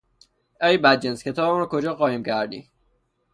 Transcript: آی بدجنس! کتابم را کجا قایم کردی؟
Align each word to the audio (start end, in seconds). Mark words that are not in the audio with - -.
آی 0.61 0.77
بدجنس! 0.77 1.23
کتابم 1.23 1.57
را 1.59 1.65
کجا 1.65 1.93
قایم 1.95 2.23
کردی؟ 2.23 2.71